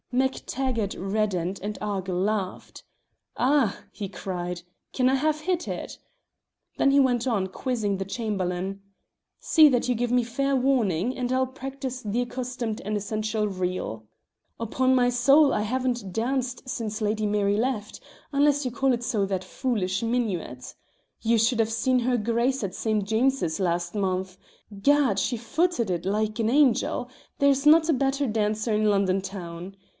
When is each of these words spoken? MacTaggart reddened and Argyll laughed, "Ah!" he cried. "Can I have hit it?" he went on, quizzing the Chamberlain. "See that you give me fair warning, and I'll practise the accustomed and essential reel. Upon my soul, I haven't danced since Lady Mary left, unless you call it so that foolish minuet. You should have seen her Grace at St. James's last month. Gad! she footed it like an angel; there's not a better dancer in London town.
MacTaggart 0.13 0.95
reddened 0.97 1.59
and 1.63 1.77
Argyll 1.79 2.19
laughed, 2.19 2.83
"Ah!" 3.37 3.81
he 3.91 4.09
cried. 4.09 4.63
"Can 4.91 5.07
I 5.07 5.15
have 5.15 5.41
hit 5.41 5.69
it?" 5.69 5.99
he 6.77 6.99
went 6.99 7.27
on, 7.27 7.47
quizzing 7.47 7.95
the 7.95 8.03
Chamberlain. 8.03 8.81
"See 9.39 9.69
that 9.69 9.87
you 9.87 9.95
give 9.95 10.11
me 10.11 10.23
fair 10.23 10.53
warning, 10.55 11.15
and 11.15 11.31
I'll 11.31 11.47
practise 11.47 12.01
the 12.03 12.19
accustomed 12.21 12.81
and 12.81 12.97
essential 12.97 13.47
reel. 13.47 14.03
Upon 14.59 14.95
my 14.95 15.09
soul, 15.09 15.53
I 15.53 15.61
haven't 15.61 16.11
danced 16.11 16.67
since 16.67 16.99
Lady 16.99 17.27
Mary 17.27 17.55
left, 17.55 18.01
unless 18.33 18.65
you 18.65 18.71
call 18.71 18.91
it 18.93 19.03
so 19.03 19.25
that 19.27 19.43
foolish 19.45 20.03
minuet. 20.03 20.75
You 21.21 21.37
should 21.37 21.59
have 21.59 21.71
seen 21.71 21.99
her 21.99 22.17
Grace 22.17 22.63
at 22.65 22.75
St. 22.75 23.05
James's 23.05 23.59
last 23.61 23.95
month. 23.95 24.37
Gad! 24.81 25.19
she 25.19 25.37
footed 25.37 25.89
it 25.89 26.05
like 26.05 26.37
an 26.39 26.49
angel; 26.49 27.07
there's 27.37 27.65
not 27.65 27.87
a 27.87 27.93
better 27.93 28.27
dancer 28.27 28.73
in 28.73 28.89
London 28.89 29.21
town. 29.21 29.77